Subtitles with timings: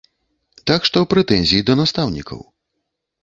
[0.69, 2.39] Так што прэтэнзіі да настаўнікаў.